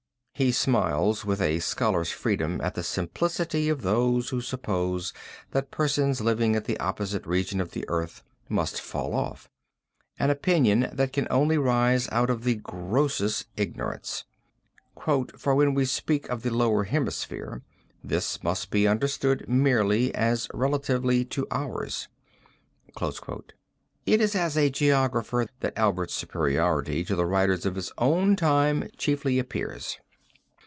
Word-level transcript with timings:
He 0.33 0.51
smiles 0.51 1.23
with 1.23 1.39
a 1.39 1.59
scholar's 1.59 2.09
freedom 2.11 2.61
at 2.61 2.73
the 2.73 2.81
simplicity 2.81 3.69
of 3.69 3.83
those 3.83 4.29
who 4.29 4.41
suppose 4.41 5.13
that 5.51 5.69
persons 5.69 6.19
living 6.19 6.55
at 6.55 6.65
the 6.65 6.79
opposite 6.79 7.27
region 7.27 7.61
of 7.61 7.73
the 7.73 7.85
earth 7.87 8.23
must 8.49 8.81
fall 8.81 9.13
off, 9.13 9.47
an 10.17 10.31
opinion 10.31 10.89
that 10.91 11.13
can 11.13 11.27
only 11.29 11.59
rise 11.59 12.09
out 12.11 12.31
of 12.31 12.43
the 12.43 12.55
grossest 12.55 13.49
ignorance, 13.55 14.25
'for 15.37 15.53
when 15.53 15.75
we 15.75 15.85
speak 15.85 16.27
of 16.29 16.41
the 16.41 16.49
lower 16.49 16.85
hemisphere, 16.85 17.61
this 18.03 18.41
must 18.41 18.71
be 18.71 18.87
understood 18.87 19.47
merely 19.47 20.11
as 20.15 20.47
relatively 20.55 21.23
to 21.23 21.45
ourselves.' 21.51 22.07
It 24.07 24.19
is 24.19 24.35
as 24.35 24.57
a 24.57 24.71
geographer 24.71 25.45
that 25.59 25.77
Albert's 25.77 26.15
superiority 26.15 27.05
to 27.05 27.15
the 27.15 27.27
writers 27.27 27.63
of 27.63 27.75
his 27.75 27.91
own 27.99 28.35
time 28.35 28.89
chiefly 28.97 29.37
appears. 29.37 29.99